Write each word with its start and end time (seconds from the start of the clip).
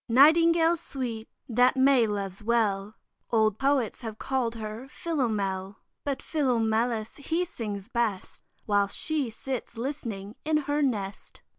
Nightingale 0.09 0.77
sweet, 0.77 1.29
that 1.47 1.77
May 1.77 2.07
loves 2.07 2.41
well, 2.43 2.95
Old 3.29 3.59
Poets 3.59 4.01
have 4.01 4.17
call'd 4.17 4.55
her 4.55 4.87
Philomel, 4.89 5.75
But 6.03 6.23
Philomelus, 6.23 7.17
he 7.17 7.45
sings 7.45 7.87
best, 7.87 8.41
While 8.65 8.87
she 8.87 9.29
sits 9.29 9.77
listening 9.77 10.37
in 10.43 10.57
her 10.65 10.81
nest. 10.81 11.41